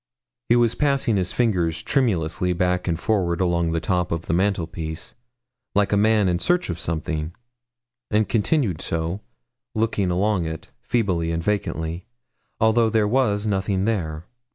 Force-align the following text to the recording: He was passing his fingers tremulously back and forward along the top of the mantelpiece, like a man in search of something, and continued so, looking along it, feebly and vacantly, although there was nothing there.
He 0.49 0.55
was 0.55 0.73
passing 0.73 1.15
his 1.15 1.31
fingers 1.31 1.83
tremulously 1.83 2.53
back 2.53 2.87
and 2.87 2.99
forward 2.99 3.39
along 3.39 3.71
the 3.71 3.79
top 3.79 4.11
of 4.11 4.23
the 4.23 4.33
mantelpiece, 4.33 5.13
like 5.75 5.93
a 5.93 5.95
man 5.95 6.27
in 6.27 6.39
search 6.39 6.71
of 6.71 6.79
something, 6.79 7.35
and 8.09 8.27
continued 8.27 8.81
so, 8.81 9.21
looking 9.75 10.09
along 10.09 10.47
it, 10.47 10.71
feebly 10.81 11.31
and 11.31 11.43
vacantly, 11.43 12.07
although 12.59 12.89
there 12.89 13.07
was 13.07 13.45
nothing 13.45 13.85
there. 13.85 14.25